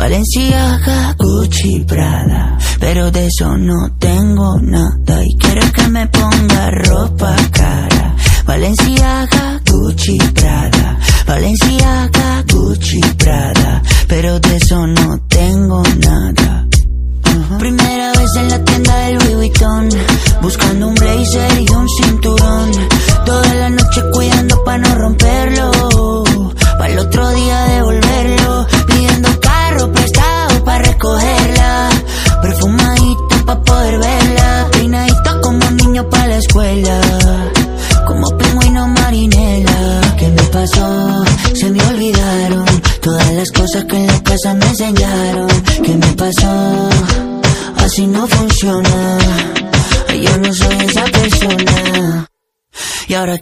[0.00, 2.56] Valenciaga, Gucci, Prada.
[2.80, 5.22] Pero de eso no tengo nada.
[5.22, 8.16] Y quiere que me ponga ropa cara.
[8.46, 10.98] Valenciaga, Gucci, Prada.
[11.26, 13.82] Valenciaga, Gucci, Prada.
[14.08, 16.66] Pero de eso no tengo nada.
[17.58, 19.88] Primera vez en la tienda del Louis Vuitton
[20.40, 22.70] Buscando un blazer y un cinturón
[23.26, 25.99] Toda la noche cuidando pa' no romperlo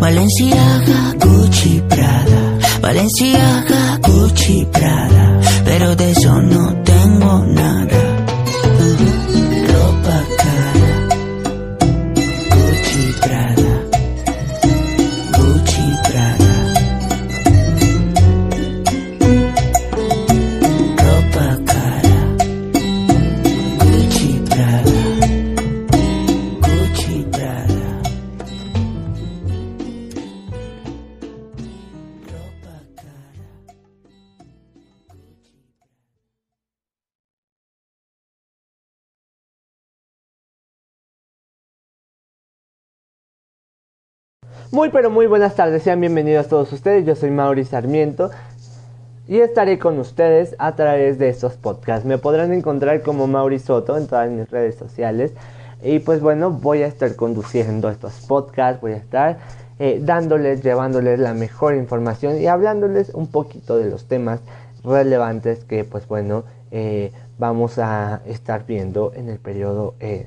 [0.00, 2.58] Valenciaga, Gucci, Prada.
[2.80, 5.40] Valenciaga, Gucci, Prada.
[5.64, 8.05] Pero de eso no tengo nada.
[44.76, 48.30] Muy pero muy buenas tardes, sean bienvenidos todos ustedes, yo soy Mauri Sarmiento
[49.26, 52.04] y estaré con ustedes a través de estos podcasts.
[52.04, 55.32] Me podrán encontrar como Mauri Soto en todas mis redes sociales.
[55.82, 59.38] Y pues bueno, voy a estar conduciendo estos podcasts, voy a estar
[59.78, 64.40] eh, dándoles, llevándoles la mejor información y hablándoles un poquito de los temas
[64.84, 69.94] relevantes que pues bueno, eh, vamos a estar viendo en el periodo...
[70.00, 70.26] eh,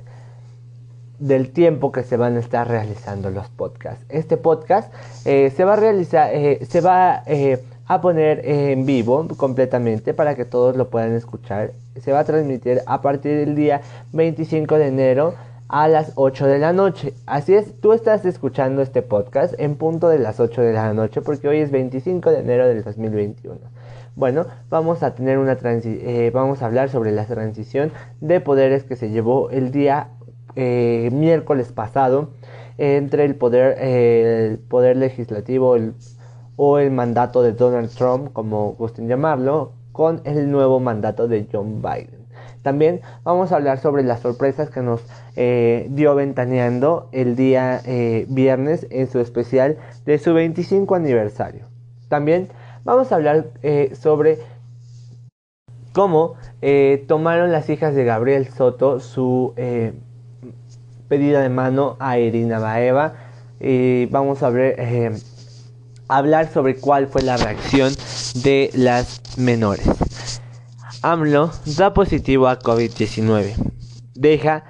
[1.20, 4.06] del tiempo que se van a estar realizando los podcasts.
[4.10, 4.92] Este podcast
[5.26, 10.36] eh, se va a realizar, eh, se va eh, a poner en vivo completamente para
[10.36, 11.74] que todos lo puedan escuchar.
[12.02, 13.82] Se va a transmitir a partir del día
[14.14, 15.34] 25 de enero
[15.68, 17.14] a las 8 de la noche.
[17.26, 21.22] Así es, tú estás escuchando este podcast en punto de las 8 de la noche
[21.22, 23.58] porque hoy es 25 de enero del 2021.
[24.16, 28.96] Bueno, vamos a tener una transi vamos a hablar sobre la transición de poderes que
[28.96, 30.10] se llevó el día
[30.62, 32.32] eh, miércoles pasado
[32.78, 35.94] entre el poder, el poder legislativo el-
[36.58, 41.82] o el mandato de Donald Trump, como gusten llamarlo, con el nuevo mandato de John
[41.82, 42.28] Biden.
[42.62, 45.02] También vamos a hablar sobre las sorpresas que nos
[45.38, 51.68] eh, dio Ventaneando el día eh, viernes en su especial de su 25 aniversario.
[52.10, 52.50] También
[52.84, 53.52] vamos a hablar
[53.94, 54.40] sobre
[55.94, 56.36] cómo
[57.08, 59.54] tomaron las hijas de Gabriel Soto su
[61.10, 63.16] pedida de mano a Irina Baeva
[63.60, 65.12] y vamos a eh,
[66.08, 67.94] hablar sobre cuál fue la reacción
[68.36, 69.90] de las menores.
[71.02, 73.56] AMLO da positivo a COVID-19.
[74.14, 74.64] Deja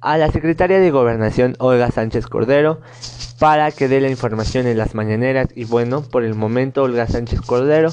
[0.00, 2.80] a la secretaria de Gobernación Olga Sánchez Cordero
[3.38, 7.40] para que dé la información en las mañaneras y bueno, por el momento Olga Sánchez
[7.42, 7.90] Cordero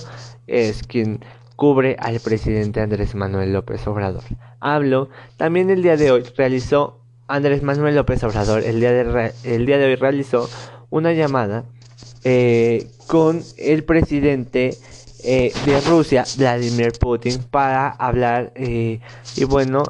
[0.48, 1.24] es quien
[1.56, 4.24] cubre al presidente Andrés Manuel López Obrador.
[4.60, 9.66] Hablo, también el día de hoy realizó Andrés Manuel López Obrador, el día de, el
[9.66, 10.50] día de hoy realizó
[10.90, 11.66] una llamada
[12.24, 14.78] eh, con el presidente
[15.24, 19.02] eh, de Rusia, Vladimir Putin, para hablar eh,
[19.36, 19.84] y bueno,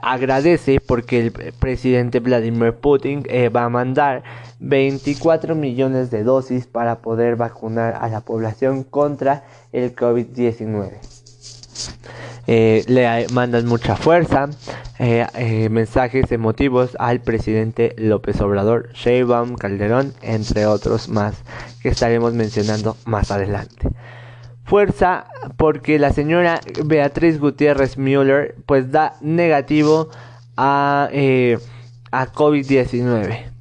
[0.00, 3.24] agradece porque el presidente Vladimir Putin
[3.54, 4.22] va a mandar
[4.60, 11.00] 24 millones de dosis para poder vacunar a la población contra el COVID-19.
[12.46, 14.48] Eh, le mandan mucha fuerza,
[15.00, 21.34] eh, eh, mensajes emotivos al presidente López Obrador, Sheinbaum, Calderón, entre otros más
[21.82, 23.88] que estaremos mencionando más adelante.
[24.64, 25.26] Fuerza
[25.56, 30.08] porque la señora Beatriz Gutiérrez Müller pues da negativo
[30.56, 31.08] a,
[32.10, 33.52] a COVID-19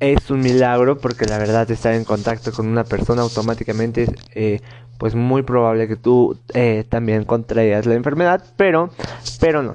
[0.00, 4.02] es un milagro porque la verdad estar en contacto con una persona automáticamente
[4.34, 4.62] es
[4.98, 8.90] pues muy probable que tú eh, también contraigas la enfermedad, pero,
[9.40, 9.74] pero no.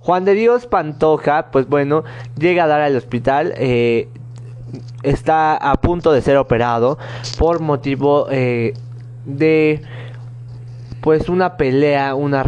[0.00, 2.04] Juan de Dios Pantoja, pues bueno,
[2.38, 4.08] llega a dar al hospital, eh,
[5.02, 6.98] está a punto de ser operado
[7.38, 8.74] por motivo eh,
[9.24, 9.82] de,
[11.00, 12.44] pues una pelea, una,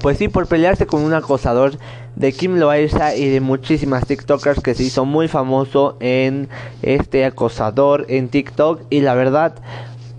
[0.00, 1.78] pues sí, por pelearse con un acosador
[2.16, 6.48] de Kim Loaiza y de muchísimas TikTokers que se hizo muy famoso en
[6.82, 9.54] este acosador en TikTok y la verdad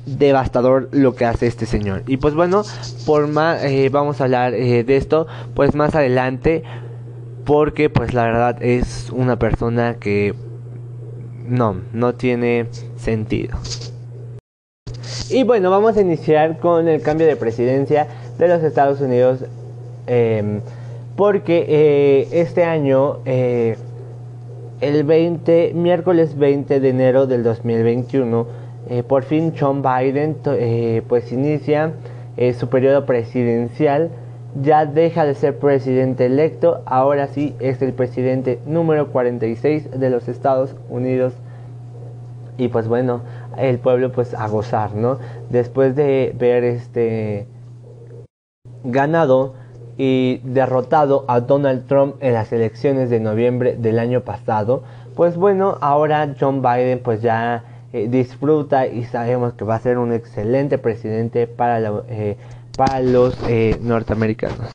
[0.06, 2.04] devastador lo que hace este señor.
[2.08, 2.64] Y pues bueno,
[3.06, 6.64] por más eh, vamos a hablar eh, de esto pues más adelante
[7.46, 10.34] porque pues la verdad es una persona que
[11.46, 12.68] no, no tiene
[12.98, 13.58] sentido.
[15.30, 18.08] Y bueno, vamos a iniciar con el cambio de presidencia
[18.38, 19.46] de los Estados Unidos
[20.08, 20.62] em,
[21.16, 29.54] porque eh, este año el 20 miércoles 20 de enero del 2021 eh, por fin
[29.58, 31.94] John Biden eh, pues inicia
[32.36, 34.10] eh, su periodo presidencial,
[34.62, 40.28] ya deja de ser presidente electo, ahora sí es el presidente número 46 de los
[40.28, 41.34] Estados Unidos.
[42.58, 43.22] Y pues bueno,
[43.58, 45.18] el pueblo pues a gozar, ¿no?
[45.50, 47.48] Después de ver este
[48.84, 49.54] ganado
[49.98, 54.84] y derrotado a Donald Trump en las elecciones de noviembre del año pasado,
[55.16, 57.64] pues bueno, ahora John Biden pues ya
[57.96, 62.38] eh, disfruta y sabemos que va a ser un excelente presidente para, eh,
[62.76, 64.72] para los eh, norteamericanos.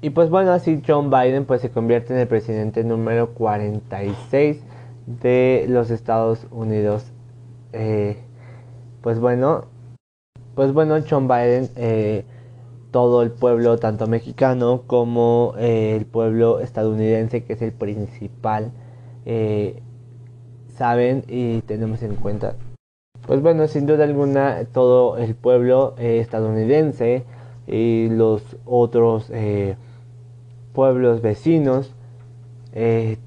[0.00, 4.62] Y pues bueno, así John Biden pues se convierte en el presidente número 46
[5.04, 7.10] de los Estados Unidos.
[9.02, 9.64] pues bueno,
[10.54, 11.70] pues bueno, John Biden,
[12.92, 18.70] todo el pueblo, tanto mexicano como el pueblo estadounidense, que es el principal,
[20.80, 22.54] saben y tenemos en cuenta.
[23.26, 27.24] Pues bueno, sin duda alguna, todo el pueblo eh, estadounidense
[27.66, 29.76] y los otros eh,
[30.72, 31.94] pueblos vecinos,
[32.72, 33.18] eh,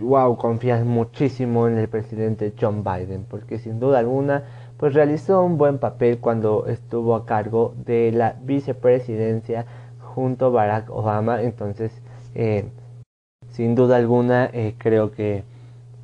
[0.00, 4.44] wow, confían muchísimo en el presidente John Biden, porque sin duda alguna,
[4.76, 9.64] pues realizó un buen papel cuando estuvo a cargo de la vicepresidencia
[10.14, 11.40] junto a Barack Obama.
[11.40, 11.90] Entonces,
[13.48, 15.42] sin duda alguna, creo que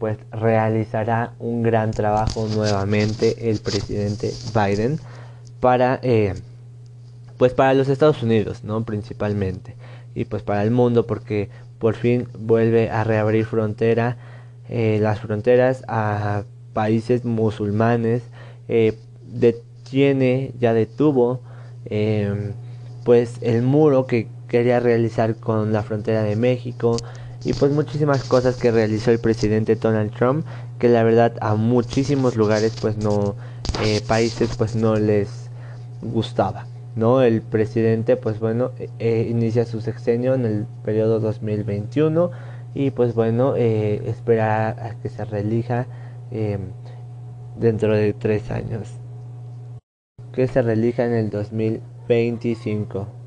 [0.02, 4.99] pues realizará un gran trabajo nuevamente el presidente Biden
[5.60, 6.34] para eh,
[7.38, 9.76] pues para los Estados Unidos no principalmente.
[10.16, 14.16] Y pues para el mundo porque por fin vuelve a reabrir frontera
[14.69, 18.25] eh, las fronteras a países musulmanes
[18.66, 18.98] eh,
[19.28, 21.43] detiene ya detuvo
[23.05, 26.96] pues el muro que quería realizar con la frontera de México
[27.44, 30.46] y pues muchísimas cosas que realizó el presidente Donald Trump
[30.79, 33.34] que la verdad a muchísimos lugares pues no
[33.82, 35.51] eh, países pues no les
[36.03, 42.31] gustaba no el presidente pues bueno eh, eh, inicia su sexenio en el periodo 2021
[42.75, 45.87] y pues bueno espera a que se reelija
[47.58, 48.89] dentro de tres años
[50.32, 53.21] que se reelija en el 2025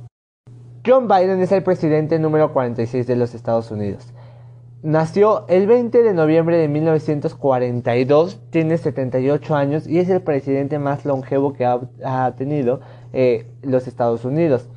[0.85, 4.05] John Biden es el presidente número 46 de los Estados Unidos.
[4.83, 11.03] Nació el 20 de noviembre de 1942, tiene 78 años y es el presidente más
[11.03, 12.81] longevo que ha, tenido
[13.13, 14.69] eh, los Estados Unidos.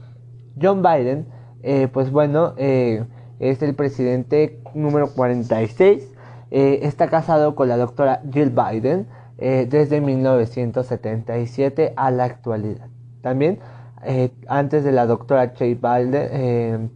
[0.59, 1.27] John Biden,
[1.63, 3.05] eh, pues bueno, eh,
[3.39, 6.15] es el presidente número 46.
[6.51, 12.89] está casado con la doctora Jill Biden desde 1977 a la actualidad.
[13.21, 13.59] También
[14.05, 16.89] eh, antes de la doctora Biden, eh,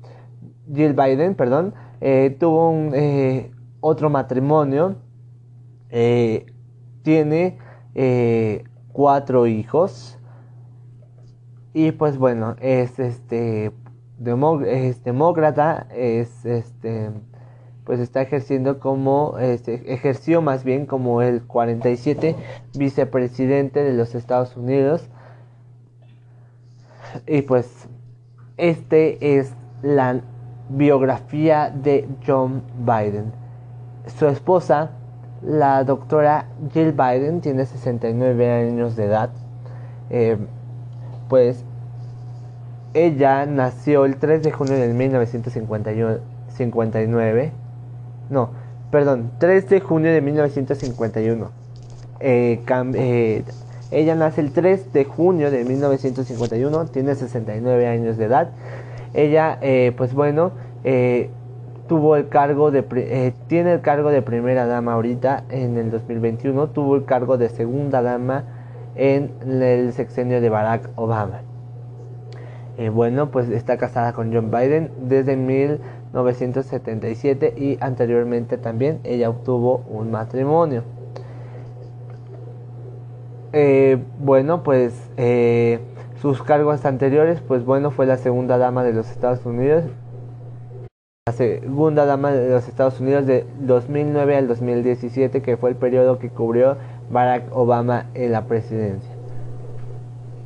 [0.72, 4.96] Jill Biden, perdón, eh, tuvo un, otro matrimonio,
[7.02, 7.58] tiene
[8.92, 10.18] cuatro hijos.
[11.74, 13.72] Y pues bueno, es este
[14.66, 17.10] es demócrata, es este
[17.84, 22.36] pues está ejerciendo como este, ejerció más bien como el 47
[22.78, 25.08] vicepresidente de los Estados Unidos
[27.26, 27.88] y pues
[28.56, 29.52] este es
[29.82, 30.20] la
[30.68, 33.32] biografía de John Biden.
[34.06, 34.90] Su esposa,
[35.42, 39.30] la doctora Jill Biden, tiene 69 años de edad.
[40.10, 40.36] Eh,
[41.28, 41.64] pues
[42.94, 47.52] ella nació el 3 de junio de 1959.
[48.30, 48.50] No,
[48.90, 51.50] perdón, 3 de junio de 1951.
[52.20, 52.62] Eh,
[52.94, 53.44] eh,
[53.92, 58.50] ella nace el 3 de junio de 1951, tiene 69 años de edad.
[59.14, 60.52] Ella, eh, pues bueno,
[61.86, 66.96] tuvo el cargo de, tiene el cargo de primera dama ahorita en el 2021, tuvo
[66.96, 68.44] el cargo de segunda dama
[68.94, 71.42] en el sexenio de Barack Obama.
[72.92, 80.10] bueno, pues está casada con John Biden desde 1977 y anteriormente también ella obtuvo un
[80.10, 80.82] matrimonio.
[83.52, 85.78] Eh, bueno, pues eh,
[86.20, 89.84] sus cargos anteriores, pues bueno, fue la segunda dama de los Estados Unidos.
[91.26, 96.18] La segunda dama de los Estados Unidos de 2009 al 2017, que fue el periodo
[96.18, 96.76] que cubrió
[97.10, 99.10] Barack Obama en la presidencia.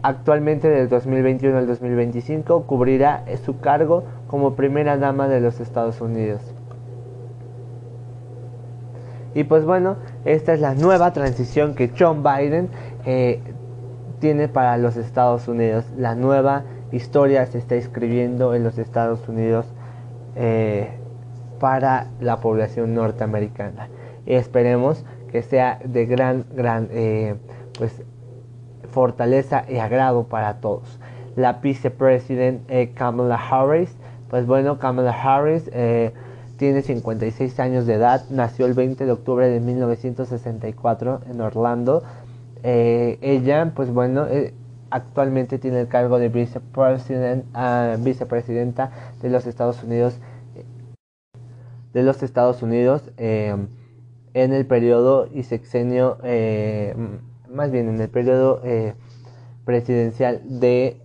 [0.03, 6.56] Actualmente del 2021 al 2025 cubrirá su cargo como primera dama de los Estados Unidos.
[9.37, 12.71] Y pues bueno, esta es la nueva transición que John Biden
[13.05, 13.43] eh,
[14.19, 15.85] tiene para los Estados Unidos.
[15.95, 19.67] La nueva historia se está escribiendo en los Estados Unidos
[20.37, 20.89] eh,
[21.61, 23.91] para la población norteamericana.
[24.25, 27.35] Y esperemos que sea de gran, gran eh,
[27.77, 28.05] pues,
[28.91, 30.99] fortaleza y agrado para todos.
[31.37, 33.95] La vicepresidenta Kamala Harris,
[34.31, 35.71] pues bueno, Kamala Harris
[36.57, 42.03] tiene 56 años de edad, nació el 20 de octubre de 1964 en Orlando.
[42.63, 44.55] Eh, ella, pues bueno, eh,
[44.91, 46.27] actualmente tiene el cargo de
[47.55, 50.19] ah, vicepresidenta de los Estados Unidos
[51.93, 53.69] de los Estados Unidos em,
[54.35, 56.95] en el periodo y sexenio eh,
[57.49, 58.61] más bien en el periodo
[59.65, 61.01] presidencial de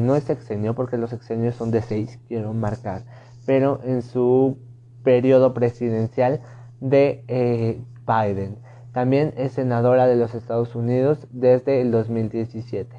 [0.00, 3.02] no es sexenio porque los sexenios son de seis quiero marcar
[3.46, 4.58] pero en su
[5.06, 6.40] periodo presidencial
[6.80, 12.96] de Biden también es senadora de los Estados Unidos desde el 2017.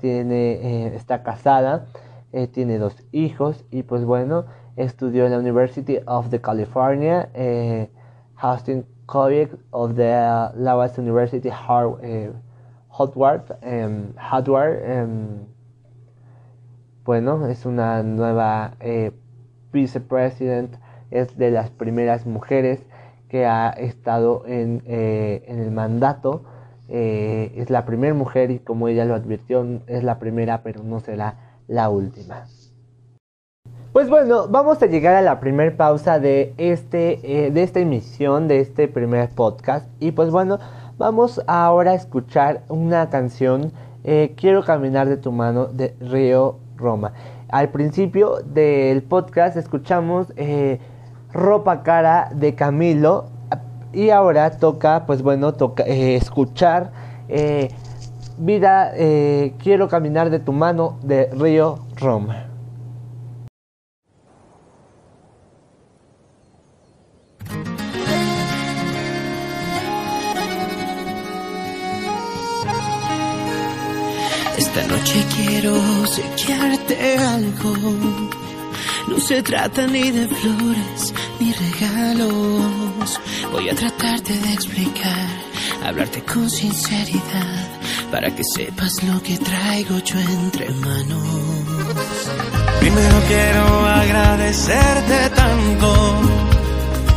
[0.00, 1.84] tiene, eh, está casada,
[2.32, 4.46] eh, tiene dos hijos y pues bueno,
[4.76, 7.90] estudió en la University of the California, eh,
[8.36, 10.14] Houston College of the
[10.54, 11.92] Lawrence University, Harvard,
[13.60, 14.14] em,
[14.82, 15.44] em,
[17.04, 18.78] bueno, es una nueva
[19.74, 22.80] vicepresidenta, es de las primeras mujeres
[23.28, 26.44] que ha estado en, eh, en el mandato.
[26.88, 31.00] Eh, es la primera mujer y como ella lo advirtió, es la primera, pero no
[31.00, 31.36] será
[31.66, 32.44] la última.
[33.92, 38.46] Pues bueno, vamos a llegar a la primera pausa de, este, eh, de esta emisión,
[38.46, 39.88] de este primer podcast.
[40.00, 40.58] Y pues bueno,
[40.98, 43.72] vamos ahora a escuchar una canción,
[44.36, 47.12] Quiero caminar de tu mano, de Río Roma.
[47.48, 50.28] Al principio del podcast escuchamos
[51.36, 53.26] Ropa Cara de Camilo.
[53.92, 56.90] Y ahora toca, pues bueno, toca eh, escuchar
[57.28, 57.70] eh,
[58.38, 62.44] Vida, eh, quiero caminar de tu mano de Río Roma.
[74.58, 75.74] Esta noche quiero
[76.06, 78.45] sequearte algo
[79.08, 83.20] no se trata ni de flores ni regalos.
[83.52, 85.28] Voy a tratarte de explicar,
[85.84, 87.68] hablarte con sinceridad,
[88.10, 91.22] para que sepas lo que traigo yo entre manos.
[92.80, 96.20] Primero quiero agradecerte tanto.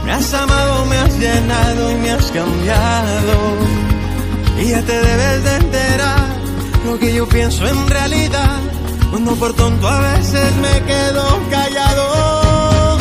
[0.06, 3.36] Me has amado, me has llenado y me has cambiado.
[4.62, 6.28] Y ya te debes de enterar
[6.86, 8.59] lo que yo pienso en realidad
[9.10, 12.98] cuando por tonto a veces me quedo callado.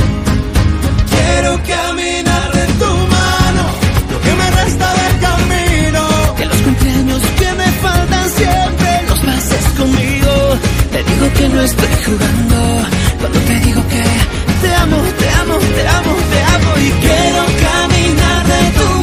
[1.11, 3.65] Quiero caminar en tu mano,
[4.12, 6.03] lo que me resta del camino.
[6.37, 10.33] Que los cumpleaños que me faltan siempre los pases conmigo.
[10.93, 12.59] Te digo que no estoy jugando
[13.21, 14.05] cuando te digo que
[14.62, 18.98] te amo, te amo, te amo, te amo y quiero caminar de tu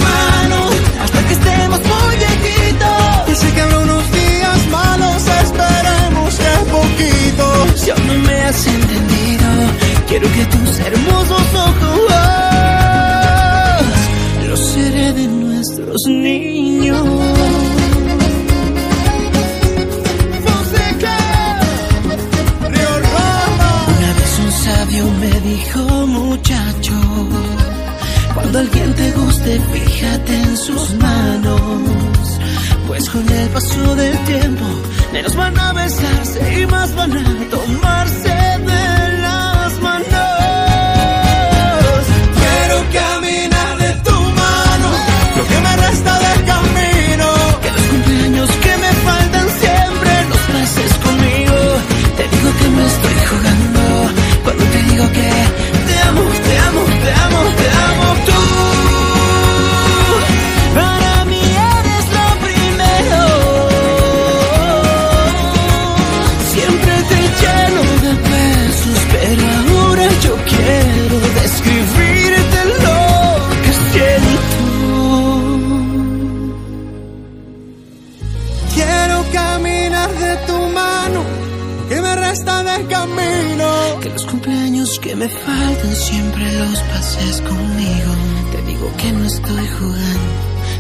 [85.17, 88.12] me faltan siempre los pases conmigo.
[88.51, 90.29] Te digo que no estoy jugando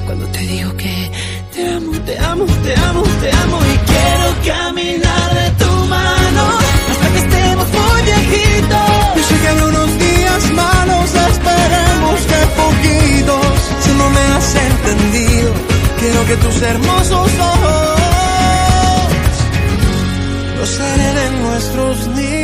[0.05, 1.11] cuando te digo que
[1.53, 6.43] te amo, te amo, te amo, te amo y quiero caminar de tu mano
[6.91, 9.41] hasta que estemos muy viejitos.
[9.41, 13.55] Que habrá unos días malos, esperemos que poquitos.
[13.83, 15.51] Si no me has entendido,
[15.99, 18.05] quiero que tus hermosos ojos
[20.59, 22.34] los hereden nuestros niños.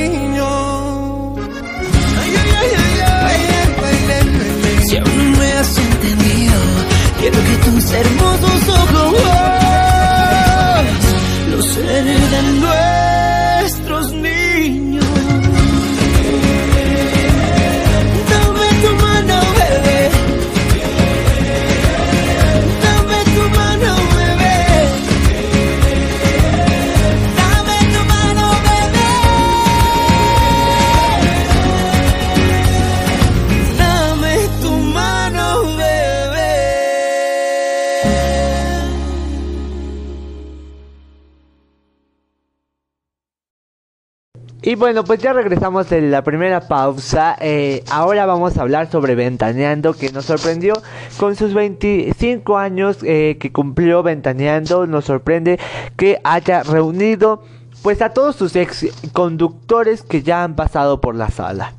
[4.91, 6.59] Si aún no me has entendido,
[7.17, 9.15] quiero que tus hermosos ojos
[11.49, 13.10] los hereden nuestros
[44.63, 47.35] Y bueno, pues ya regresamos de la primera pausa.
[47.41, 50.75] Eh, ahora vamos a hablar sobre Ventaneando, que nos sorprendió
[51.17, 54.85] con sus 25 años eh, que cumplió Ventaneando.
[54.85, 55.59] Nos sorprende
[55.97, 57.41] que haya reunido
[57.81, 61.73] pues a todos sus ex conductores que ya han pasado por la sala.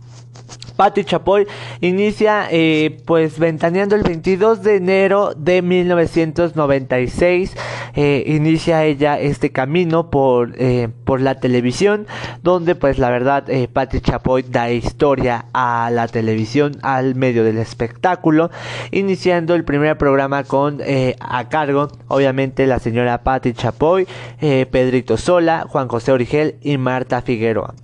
[0.77, 1.47] Patti Chapoy
[1.81, 7.57] inicia eh, pues ventaneando el 22 de enero de 1996
[7.95, 12.07] eh, inicia ella este camino por eh, por la televisión
[12.43, 17.59] donde pues la verdad eh, Patti Chapoy da historia a la televisión al medio del
[17.59, 18.51] espectáculo
[18.91, 24.07] iniciando el primer programa con eh, a cargo obviamente la señora Patti Chapoy
[24.41, 27.75] eh, Pedrito Sola Juan José Origel y Marta Figueroa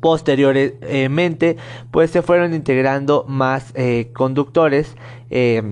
[0.00, 1.56] posteriormente
[1.90, 4.94] pues se fueron integrando más eh, conductores
[5.30, 5.62] eh,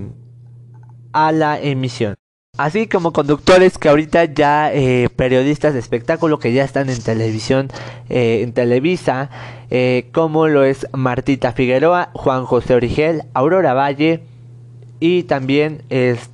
[1.11, 2.15] a la emisión.
[2.57, 7.69] Así como conductores que ahorita ya eh, periodistas de espectáculo que ya están en televisión
[8.09, 9.29] en Televisa
[10.11, 14.23] como lo es Martita Figueroa Juan José Origel Aurora Valle
[14.99, 16.29] y también es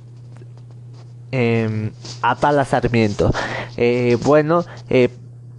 [1.30, 1.90] eh,
[2.22, 3.30] Atala Sarmiento.
[4.24, 4.64] Bueno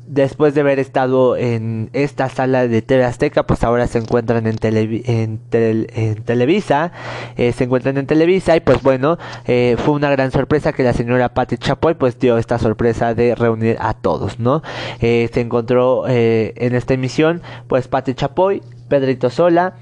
[0.07, 4.55] después de haber estado en esta sala de TV Azteca, pues ahora se encuentran en,
[4.57, 6.91] televi- en, tel- en Televisa,
[7.35, 10.93] eh, se encuentran en Televisa y pues bueno, eh, fue una gran sorpresa que la
[10.93, 14.63] señora Patti Chapoy pues dio esta sorpresa de reunir a todos, ¿no?
[15.01, 19.75] Eh, se encontró eh, en esta emisión pues Patti Chapoy, Pedrito Sola,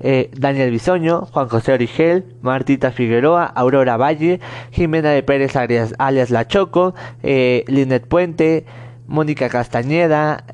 [0.00, 4.40] eh, Daniel Bisoño, Juan José Origel, Martita Figueroa, Aurora Valle,
[4.72, 8.64] Jimena de Pérez alias, alias La Choco, eh, Linet Puente,
[9.08, 10.44] Mónica Castañeda,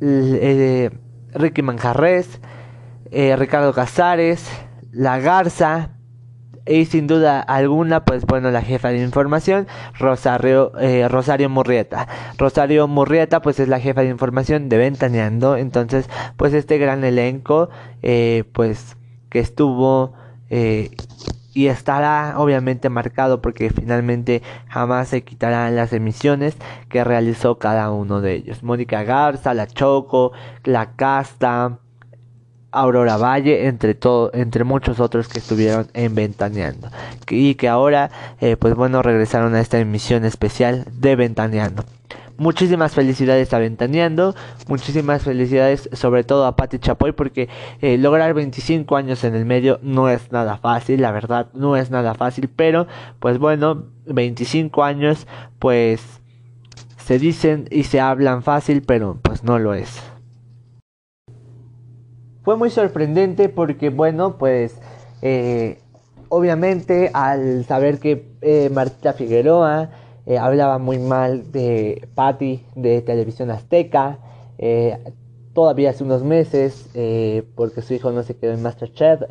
[0.00, 0.90] eh,
[1.32, 2.40] Ricky Manjarres,
[3.10, 4.46] eh, Ricardo Casares,
[4.92, 5.90] La Garza,
[6.66, 9.66] y sin duda alguna, pues bueno, la jefa de información,
[9.98, 12.08] Rosario, eh, Rosario Murrieta.
[12.38, 15.56] Rosario Murrieta, pues es la jefa de información de Ventaneando.
[15.56, 17.68] Entonces, pues este gran elenco,
[18.02, 18.96] eh, pues
[19.28, 20.14] que estuvo
[20.48, 20.90] eh,
[21.54, 26.56] y estará obviamente marcado porque finalmente jamás se quitarán las emisiones
[26.88, 28.62] que realizó cada uno de ellos.
[28.62, 30.32] Mónica Garza, La Choco,
[30.64, 31.78] La Casta.
[32.76, 36.90] Aurora Valle, entre todo, entre muchos otros que estuvieron en Ventaneando
[37.30, 41.84] y que ahora, eh, pues bueno, regresaron a esta emisión especial de Ventaneando.
[42.36, 44.34] Muchísimas felicidades a Ventaneando,
[44.68, 47.48] muchísimas felicidades sobre todo a Patti Chapoy porque
[47.80, 51.90] eh, lograr 25 años en el medio no es nada fácil, la verdad no es
[51.90, 52.86] nada fácil, pero
[53.20, 55.26] pues bueno, 25 años
[55.58, 56.20] pues
[57.04, 60.02] se dicen y se hablan fácil, pero pues no lo es.
[62.42, 64.78] Fue muy sorprendente porque, bueno, pues
[65.22, 65.78] eh,
[66.28, 69.90] obviamente al saber que eh, Martita Figueroa,
[70.26, 74.18] eh, hablaba muy mal de Patty de Televisión Azteca.
[74.58, 74.98] Eh,
[75.52, 79.22] todavía hace unos meses, eh, porque su hijo no se quedó en Masterchef,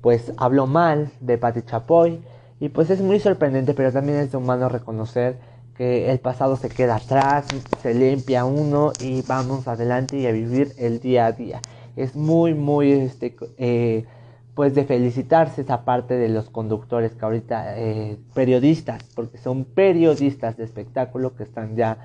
[0.00, 2.20] pues habló mal de Patty Chapoy.
[2.60, 5.36] Y pues es muy sorprendente, pero también es de humano reconocer
[5.76, 7.46] que el pasado se queda atrás,
[7.82, 11.60] se limpia uno y vamos adelante y a vivir el día a día.
[11.96, 13.34] Es muy, muy, este,
[14.54, 20.56] pues de felicitarse esa parte de los conductores que ahorita, eh, periodistas, porque son periodistas
[20.56, 21.98] de espectáculo que están ya,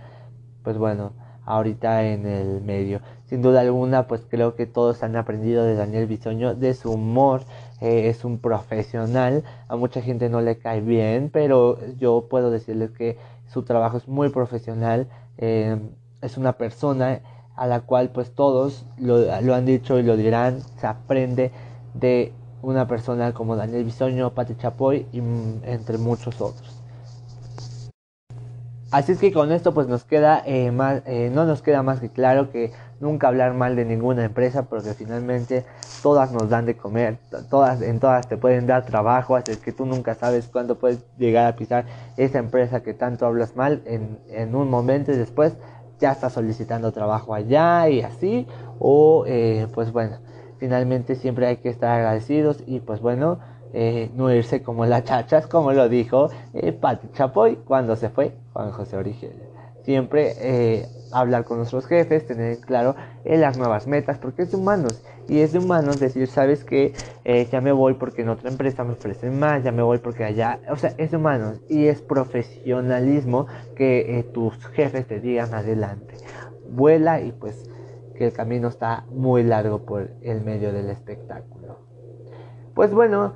[0.63, 1.13] pues bueno,
[1.45, 3.01] ahorita en el medio.
[3.25, 7.41] Sin duda alguna, pues creo que todos han aprendido de Daniel Bisoño, de su humor,
[7.81, 12.91] eh, es un profesional, a mucha gente no le cae bien, pero yo puedo decirles
[12.91, 15.07] que su trabajo es muy profesional,
[15.37, 15.77] eh,
[16.21, 17.21] es una persona
[17.55, 21.51] a la cual pues todos lo, lo han dicho y lo dirán, se aprende
[21.93, 26.79] de una persona como Daniel Bisoño, Pati Chapoy y mm, entre muchos otros.
[28.91, 31.99] Así es que con esto pues nos queda eh, más, eh, no nos queda más
[31.99, 35.63] que claro que nunca hablar mal de ninguna empresa porque finalmente
[36.01, 37.19] todas nos dan de comer,
[37.51, 41.45] todas en todas te pueden dar trabajo, así que tú nunca sabes cuándo puedes llegar
[41.45, 41.85] a pisar
[42.17, 45.53] esa empresa que tanto hablas mal en, en un momento y después
[45.99, 48.47] ya estás solicitando trabajo allá y así
[48.79, 50.17] o eh, pues bueno
[50.59, 53.39] finalmente siempre hay que estar agradecidos y pues bueno,
[53.73, 58.33] eh, no irse como las chachas, como lo dijo eh, Pati Chapoy cuando se fue
[58.53, 59.31] Juan José Origen.
[59.83, 62.95] Siempre eh, hablar con nuestros jefes, tener claro
[63.25, 65.01] eh, las nuevas metas, porque es de humanos.
[65.27, 66.93] Y es de humanos decir, sabes que
[67.51, 70.59] ya me voy porque en otra empresa me ofrecen más, ya me voy porque allá,
[70.71, 71.61] o sea, es de humanos.
[71.69, 73.45] Y es profesionalismo
[73.75, 76.15] que tus jefes te digan adelante.
[76.71, 77.69] Vuela y pues
[78.19, 81.79] que el camino está muy largo por el medio del espectáculo.
[82.75, 83.33] Pues bueno,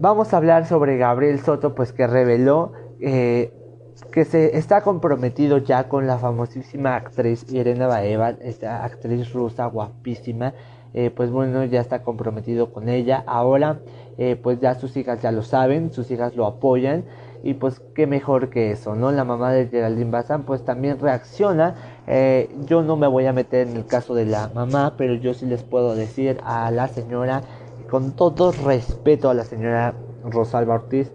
[0.00, 3.52] vamos a hablar sobre Gabriel Soto, pues que reveló eh,
[4.10, 10.52] que se está comprometido ya con la famosísima actriz Irena Baeva, esta actriz rusa guapísima.
[10.92, 13.22] Eh, pues bueno, ya está comprometido con ella.
[13.26, 13.80] Ahora,
[14.18, 17.04] eh, pues ya sus hijas ya lo saben, sus hijas lo apoyan.
[17.44, 19.12] Y pues qué mejor que eso, ¿no?
[19.12, 21.74] La mamá de Geraldine Bazán pues también reacciona.
[22.06, 25.34] Eh, yo no me voy a meter en el caso de la mamá, pero yo
[25.34, 27.42] sí les puedo decir a la señora,
[27.90, 31.12] con todo respeto a la señora Rosalba Ortiz,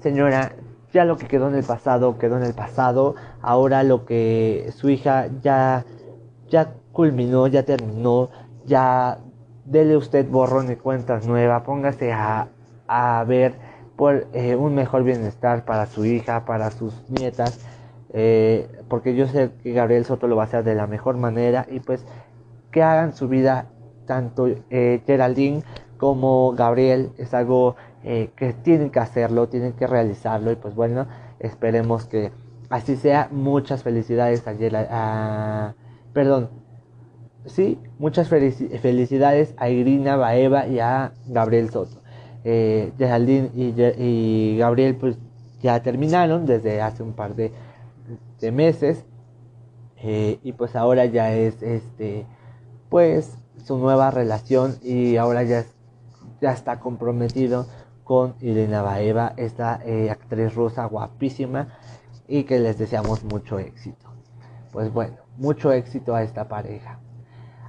[0.00, 0.52] señora,
[0.92, 3.16] ya lo que quedó en el pasado, quedó en el pasado.
[3.42, 5.84] Ahora lo que su hija ya,
[6.48, 8.30] ya culminó, ya terminó,
[8.64, 9.18] ya
[9.64, 12.48] dele usted borrón y cuentas nueva, póngase a,
[12.86, 13.54] a ver
[13.96, 17.60] por eh, un mejor bienestar para su hija, para sus nietas,
[18.14, 21.66] eh, porque yo sé que Gabriel Soto lo va a hacer de la mejor manera
[21.70, 22.06] y pues
[22.70, 23.66] que hagan su vida
[24.06, 25.62] tanto eh, Geraldine
[25.98, 31.06] como Gabriel es algo que tienen que hacerlo, tienen que realizarlo y pues bueno,
[31.38, 32.32] esperemos que
[32.68, 33.28] así sea.
[33.30, 34.52] Muchas felicidades a,
[34.90, 35.74] a
[36.12, 36.50] perdón,
[37.46, 42.04] sí, muchas felicidades a Irina Baeva y a Gabriel Soto
[42.44, 45.16] eh, Geraldine y, Gabriel pues
[45.62, 47.50] ya terminaron desde hace un par de,
[48.52, 49.04] meses
[50.06, 52.26] eh, y pues ahora ya es este
[52.90, 55.64] pues su nueva relación y ahora ya,
[56.42, 57.66] ya está comprometido
[58.04, 61.68] con Irina Baeva, esta eh, actriz rusa guapísima
[62.28, 64.10] y que les deseamos mucho éxito.
[64.72, 67.00] Pues bueno, mucho éxito a esta pareja.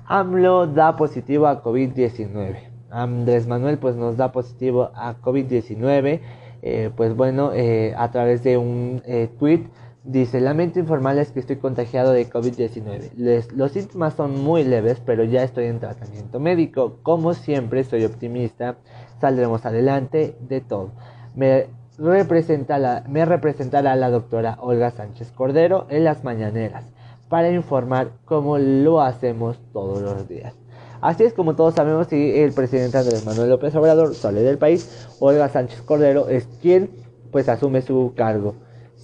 [0.05, 2.57] AMLO da positivo a COVID-19.
[2.91, 6.19] Andrés Manuel pues nos da positivo a COVID-19.
[6.61, 7.51] Eh, pues bueno,
[7.95, 9.01] a través de un
[9.39, 9.69] tweet
[10.05, 13.51] dice, lamento informarles que estoy contagiado de COVID-19.
[13.53, 16.99] Los síntomas son muy leves, pero ya estoy en tratamiento médico.
[17.03, 18.77] Como siempre, soy optimista.
[19.19, 20.91] Saldremos adelante de todo.
[21.35, 26.85] Me, representa me representará la doctora Olga Sánchez Cordero en las mañaneras
[27.29, 30.53] para informar cómo lo hacemos todos los días.
[31.01, 35.07] Así es como todos sabemos, si el presidente Andrés Manuel López Obrador sale del país,
[35.19, 36.89] Olga Sánchez Cordero es quien
[37.31, 38.55] pues asume su cargo.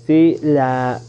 [0.06, 1.00] Si, la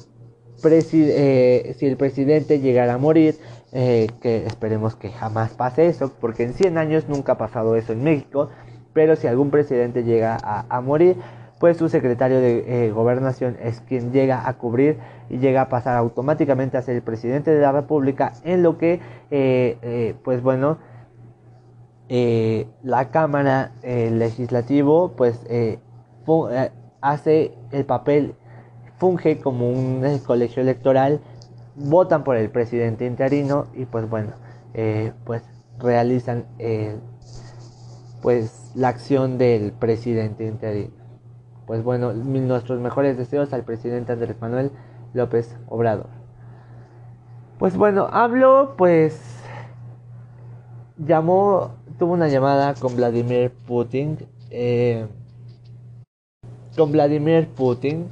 [0.64, 3.36] eh, si el presidente llegara a morir,
[3.72, 7.92] eh, que esperemos que jamás pase eso, porque en 100 años nunca ha pasado eso
[7.92, 8.50] en México,
[8.92, 11.16] pero si algún presidente llega a morir,
[11.62, 14.98] pues su secretario de eh, gobernación es quien llega a cubrir
[15.30, 19.00] y llega a pasar automáticamente a ser el presidente de la república en lo que
[19.30, 20.78] eh, pues bueno
[22.82, 25.38] la cámara legislativo pues
[27.00, 28.34] hace el papel
[29.02, 31.20] funge como un colegio electoral
[31.74, 34.34] votan por el presidente interino y pues bueno
[35.24, 35.42] pues
[35.80, 36.46] realizan
[38.22, 41.02] pues la acción del presidente interino
[41.66, 44.72] pues bueno, nuestros mejores deseos al presidente Andrés Manuel
[45.14, 46.08] López Obrador.
[47.58, 49.18] Pues bueno, hablo pues
[50.98, 54.18] llamó, tuvo una llamada con Vladimir Putin.
[54.50, 55.06] Eh,
[56.76, 58.08] con Vladimir Putin.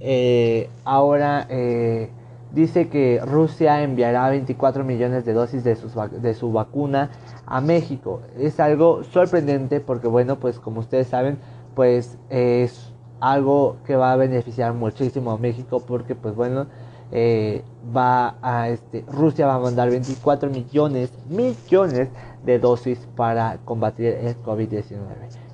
[0.00, 2.10] Eh, ahora eh,
[2.52, 5.76] dice que Rusia enviará 24 millones de dosis de,
[6.20, 7.10] de su vacuna
[7.46, 8.22] a México.
[8.38, 11.38] Es algo sorprendente porque bueno, pues como ustedes saben,
[11.74, 16.66] pues es algo que va a beneficiar muchísimo a México porque pues bueno,
[17.12, 17.62] eh,
[17.94, 22.08] va a este, Rusia va a mandar 24 millones, millones
[22.44, 24.94] de dosis para combatir el COVID-19.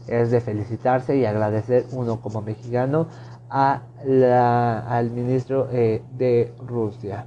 [0.06, 3.08] Es de felicitarse y agradecer uno como mexicano
[3.50, 7.26] a al ministro eh, de Rusia.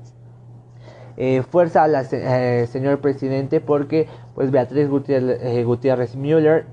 [1.17, 6.65] Eh, fuerza al eh, señor presidente porque pues Beatriz Gutiérrez, Gutiérrez Müller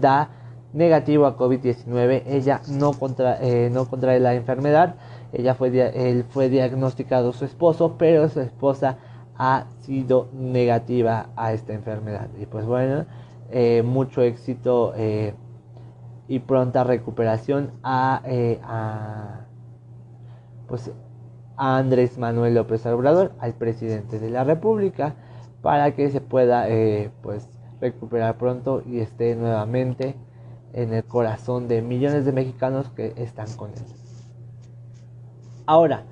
[0.00, 0.30] da
[0.72, 2.22] negativo a COVID-19.
[2.26, 3.38] Ella no, contra,
[3.70, 4.94] no contrae la enfermedad.
[5.34, 8.96] Ella fue, fue diagnosticado su esposo, pero su esposa
[9.36, 12.28] ha sido negativa a esta enfermedad.
[12.40, 13.04] Y pues bueno,
[13.84, 14.94] mucho éxito
[16.32, 18.22] y pronta recuperación a,
[18.64, 19.40] a
[20.66, 20.90] pues
[21.58, 25.14] a Andrés Manuel López Obrador, al presidente de la República,
[25.60, 27.46] para que se pueda eh, pues
[27.82, 30.16] recuperar pronto y esté nuevamente
[30.72, 33.84] en el corazón de millones de mexicanos que están con él.
[35.66, 36.04] Ahora,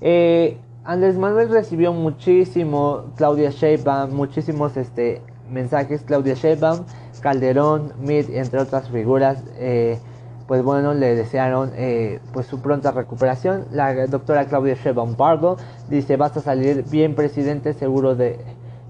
[0.00, 6.86] eh, Andrés Manuel recibió muchísimo, Claudia Sheinbaum, muchísimos este, mensajes, Claudia Sheinbaum,
[7.26, 9.42] Calderón, Mid, entre otras figuras.
[9.56, 9.98] Eh,
[10.46, 13.64] pues bueno, le desearon eh, pues su pronta recuperación.
[13.72, 15.56] La doctora Claudia Sheinbaum Bargo
[15.90, 18.38] dice, vas a salir bien presidente, seguro de,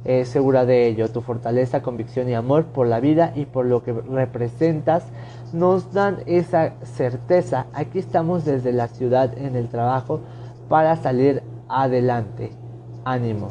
[0.05, 1.09] eh, segura de ello.
[1.11, 5.05] Tu fortaleza, convicción y amor por la vida y por lo que representas
[5.55, 7.69] nos dan esa certeza.
[7.73, 10.21] Aquí estamos desde la ciudad en el trabajo
[10.69, 12.51] para salir adelante.
[13.07, 13.49] Ánimo.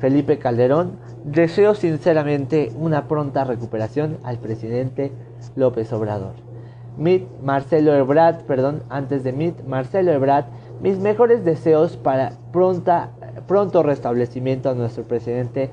[0.00, 5.12] Felipe Calderón, deseo sinceramente una pronta recuperación al presidente
[5.56, 6.34] López Obrador.
[6.96, 10.44] Mit Marcelo Ebrard, perdón, antes de Mit Marcelo Ebrard,
[10.80, 13.10] mis mejores deseos para pronta,
[13.48, 15.70] pronto restablecimiento a nuestro presidente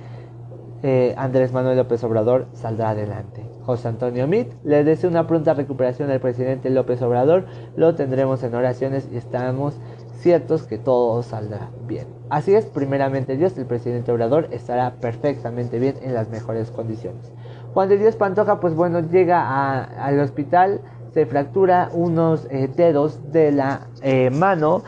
[0.84, 3.44] eh, Andrés Manuel López Obrador saldrá adelante.
[3.64, 8.56] José Antonio Mit, le deseo una pronta recuperación al presidente López Obrador, lo tendremos en
[8.56, 9.76] oraciones y estamos
[10.16, 12.21] ciertos que todo saldrá bien.
[12.32, 17.30] Así es, primeramente Dios, el presidente Obrador estará perfectamente bien en las mejores condiciones.
[17.74, 20.82] Juan de Dios Pantoja, pues bueno, llega al hospital
[21.14, 24.82] se fractura unos eh, dedos de la eh, mano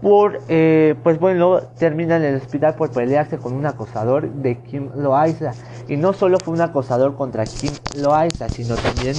[0.00, 4.88] por, eh, pues bueno, termina en el hospital por pelearse con un acosador de Kim
[4.96, 5.52] Loaiza.
[5.88, 9.14] Y no solo fue un acosador contra Kim Loaiza, sino también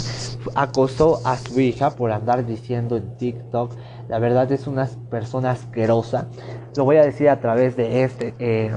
[0.56, 3.72] acosó a su hija por andar diciendo en TikTok.
[4.08, 6.28] La verdad es una persona asquerosa.
[6.76, 8.72] Lo voy a decir a través de este,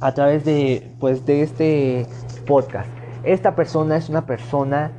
[0.00, 2.06] a través de, pues, de este
[2.46, 2.88] podcast.
[3.22, 4.92] Esta persona es una persona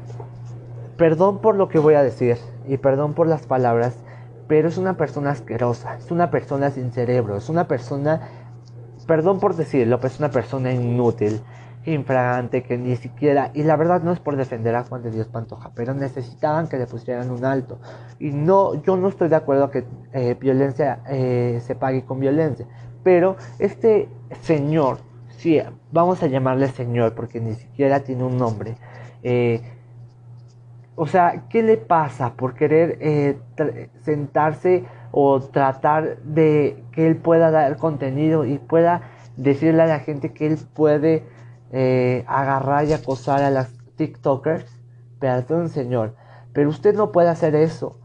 [0.98, 3.98] Perdón por lo que voy a decir y perdón por las palabras,
[4.48, 8.22] pero es una persona asquerosa, es una persona sin cerebro, es una persona,
[9.06, 11.42] perdón por decirlo, pero es una persona inútil,
[11.86, 15.28] infragante, que ni siquiera, y la verdad no es por defender a Juan de Dios
[15.28, 17.80] Pantoja, pero necesitaban que le pusieran un alto.
[18.20, 22.66] Y no, yo no estoy de acuerdo que eh, violencia eh, se pague con violencia,
[23.04, 24.10] pero este
[24.42, 24.98] señor,
[25.38, 28.76] sí, vamos a llamarle señor porque ni siquiera tiene un nombre,
[29.24, 29.62] eh,
[30.98, 33.38] o sea, ¿qué le pasa por querer
[34.02, 39.02] sentarse o tratar de que él pueda dar contenido y pueda
[39.36, 41.24] decirle a la gente que él puede
[41.76, 44.66] eh, agarrar y acosar a las TikTokers?
[45.20, 46.16] Perdón, señor,
[46.54, 48.00] pero usted no puede hacer eso,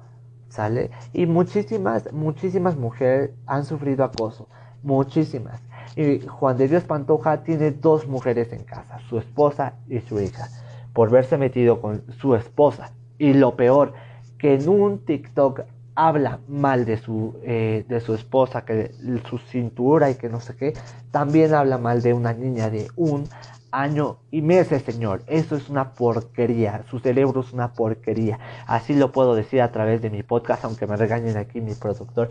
[0.48, 0.90] ¿sale?
[1.12, 4.48] Y muchísimas, muchísimas mujeres han sufrido acoso,
[4.82, 5.62] muchísimas.
[5.94, 10.48] Y Juan de Dios Pantoja tiene dos mujeres en casa, su esposa y su hija
[10.92, 12.92] por verse metido con su esposa.
[13.18, 13.92] Y lo peor,
[14.38, 15.62] que en un TikTok
[15.94, 18.92] habla mal de su, eh, de su esposa, que
[19.28, 20.72] su cintura y que no sé qué,
[21.10, 23.24] también habla mal de una niña de un
[23.72, 25.22] año y meses, señor.
[25.26, 26.84] Eso es una porquería.
[26.88, 28.38] Su cerebro es una porquería.
[28.66, 32.28] Así lo puedo decir a través de mi podcast, aunque me regañen aquí mi productor.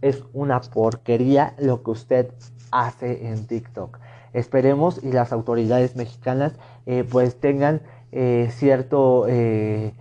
[0.00, 2.32] Es una porquería lo que usted
[2.70, 3.98] hace en TikTok.
[4.32, 6.52] Esperemos y las autoridades mexicanas
[6.86, 9.92] eh, pues tengan eh, cierto, eh,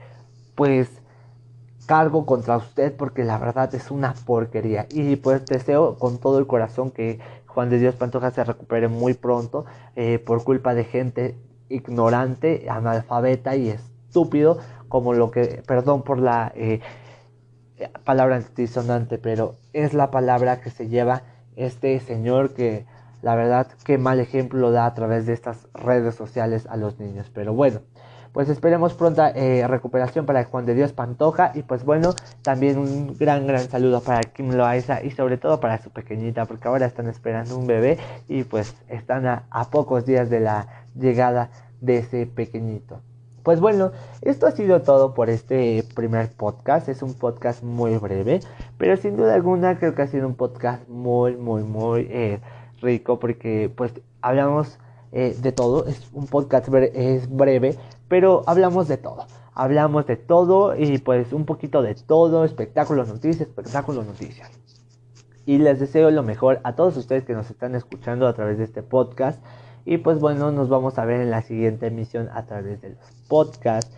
[0.56, 0.90] pues,
[1.90, 4.86] cargo contra usted porque la verdad es una porquería.
[4.92, 7.20] Y pues deseo con todo el corazón que
[7.50, 11.36] Juan de Dios Pantoja se recupere muy pronto eh, por culpa de gente
[11.68, 16.80] ignorante, analfabeta y estúpido como lo que, perdón por la eh,
[18.04, 21.24] palabra antisonante, pero es la palabra que se lleva
[21.56, 22.86] este señor que
[23.22, 27.30] la verdad qué mal ejemplo da a través de estas redes sociales a los niños.
[27.34, 27.82] Pero bueno,
[28.34, 33.18] pues esperemos pronta eh, recuperación para Juan de Dios Pantoja y pues bueno, también un
[33.18, 37.08] gran gran saludo para Kim Loaiza y sobre todo para su pequeñita porque ahora están
[37.08, 41.50] esperando un bebé y pues están a, a pocos días de la llegada
[41.82, 43.02] de ese pequeñito.
[43.44, 46.90] Pues bueno, esto ha sido todo por este primer podcast.
[46.90, 48.42] Es un podcast muy breve,
[48.78, 52.42] pero sin duda alguna creo que ha sido un podcast muy, muy, muy eh,
[52.82, 54.78] rico porque pues hablamos
[55.12, 55.88] eh, de todo.
[55.88, 57.76] Es un podcast es breve,
[58.10, 59.26] pero hablamos de todo.
[59.54, 64.50] Hablamos de todo y pues un poquito de todo, espectáculos, noticias, espectáculos, noticias.
[65.46, 68.66] Y les deseo lo mejor a todos ustedes que nos están escuchando a través de
[68.66, 69.44] este podcast.
[69.86, 73.12] Y pues bueno, nos vamos a ver en la siguiente emisión a través de los
[73.28, 73.92] podcasts.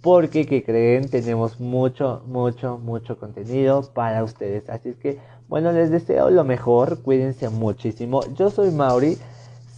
[0.00, 4.68] Porque que creen, tenemos mucho, mucho, mucho contenido para ustedes.
[4.68, 7.00] Así que, bueno, les deseo lo mejor.
[7.02, 8.20] Cuídense muchísimo.
[8.34, 9.16] Yo soy Mauri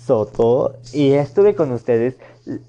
[0.05, 2.17] Soto y estuve con ustedes.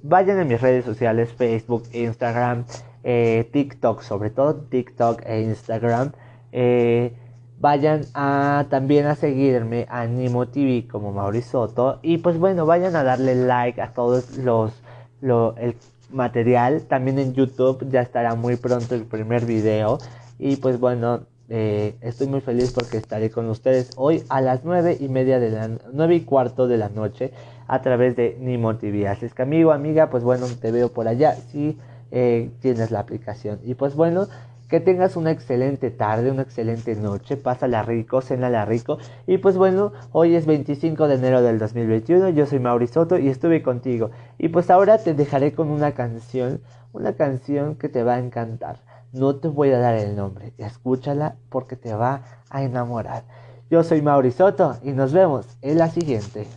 [0.02, 2.66] Vayan a mis redes sociales, Facebook, Instagram,
[3.04, 6.12] eh, TikTok, sobre todo TikTok e Instagram.
[6.52, 7.13] Eh,
[7.60, 13.04] vayan a también a seguirme a Nimo TV como Maurisoto y pues bueno vayan a
[13.04, 14.74] darle like a todos los
[15.22, 15.76] el
[16.12, 16.84] material.
[16.84, 20.00] También en YouTube ya estará muy pronto el primer video.
[20.40, 24.97] Y pues bueno eh, estoy muy feliz porque estaré con ustedes hoy a las nueve
[24.99, 27.31] y media de la nueve y cuarto de la noche
[27.67, 31.07] a través de Nimo TV así es que amigo amiga pues bueno te veo por
[31.07, 31.77] allá si
[32.12, 34.27] eh, tienes la aplicación y pues bueno
[34.67, 38.97] que tengas una excelente tarde, una excelente noche, pásala rico, cénala rico.
[39.25, 43.29] Y pues bueno, hoy es 25 de enero del 2021, yo soy Mauri Soto y
[43.29, 44.12] estuve contigo.
[44.38, 46.60] Y pues ahora te dejaré con una canción,
[46.91, 48.79] una canción que te va a encantar.
[49.13, 53.24] No te voy a dar el nombre, escúchala porque te va a enamorar.
[53.70, 56.48] Yo soy Mauri Soto y nos vemos en la siguiente.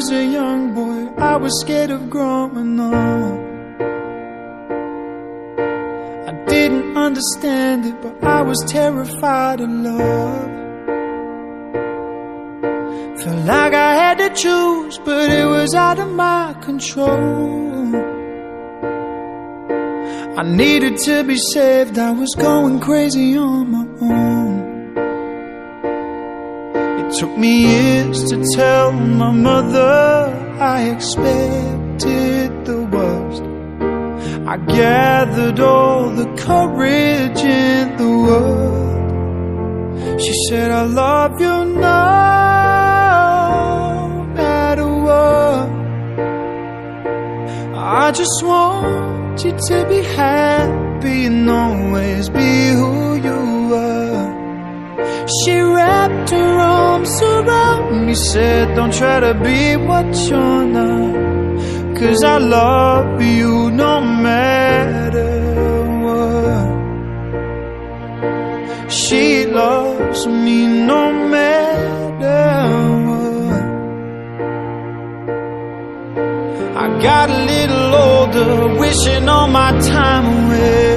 [0.00, 3.38] was a young boy, I was scared of growing up.
[6.30, 10.50] I didn't understand it, but I was terrified of love.
[13.20, 13.89] Felt like I
[14.20, 17.96] to choose, but it was out of my control.
[20.38, 24.50] I needed to be saved, I was going crazy on my own.
[27.00, 33.42] It took me years to tell my mother I expected the worst.
[34.52, 40.20] I gathered all the courage in the world.
[40.20, 42.29] She said, I love you no
[48.10, 55.28] I just want you to be happy and always be who you are.
[55.36, 61.96] She wrapped her arms around me, said, Don't try to be what you're not.
[61.98, 65.30] Cause I love you no matter
[66.02, 66.66] what.
[68.90, 72.59] She loves me no matter
[77.02, 80.96] got a little older, wishing all my time away.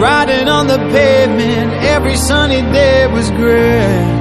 [0.00, 4.14] Riding on the pavement, every sunny day was great.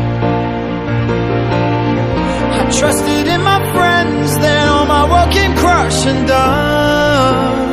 [2.57, 7.63] I trusted in my friends, then all my work came crashing down.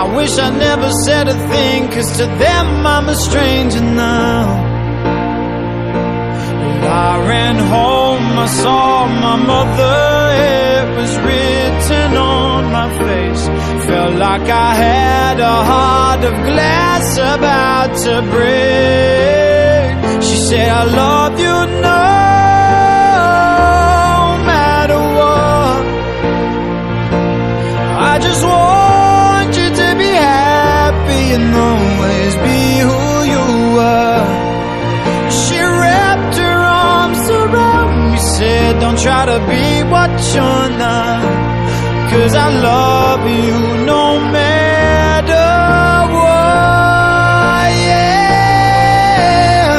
[0.00, 4.73] I wish I never said a thing, cause to them I'm a stranger now.
[6.94, 9.98] I ran home, I saw my mother,
[10.54, 13.44] it was written on my face.
[13.88, 20.22] Felt like I had a heart of glass about to break.
[20.22, 21.56] She said, I love you
[21.88, 22.04] no
[24.50, 25.82] matter what.
[28.12, 33.02] I just want you to be happy and always be who
[33.34, 33.46] you
[33.80, 34.53] are.
[38.44, 41.22] Said, Don't try to be what you're not.
[42.10, 43.58] Cause I love you
[43.92, 44.04] no
[44.38, 45.50] matter
[46.16, 49.72] what, yeah.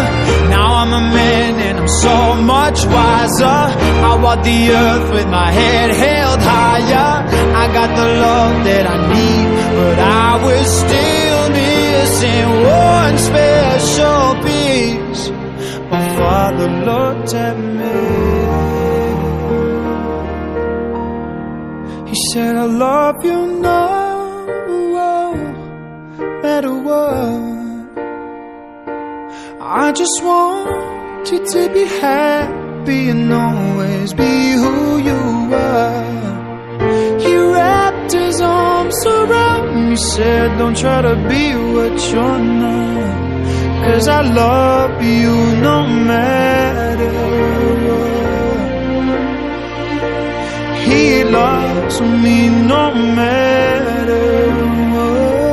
[0.56, 2.18] Now I'm a man and I'm so
[2.54, 3.60] much wiser.
[4.10, 7.12] I walk the earth with my head held higher.
[7.62, 9.48] I got the love that I need,
[9.80, 9.98] but
[10.28, 12.48] I was still missing
[12.84, 15.24] one special piece.
[15.94, 18.45] My father looked at me.
[22.36, 23.82] Said, I love you no
[26.44, 27.42] matter what.
[29.62, 34.34] I just want you to be happy and always be
[34.64, 35.22] who you
[35.54, 37.20] are.
[37.24, 41.44] He wrapped his arms around me, said, Don't try to be
[41.76, 43.86] what you're not.
[43.86, 45.36] Cause I love you
[45.70, 45.78] no
[46.12, 47.14] matter
[47.86, 48.16] what.
[50.90, 51.65] He loves
[52.02, 54.16] me no matter
[54.94, 55.45] what.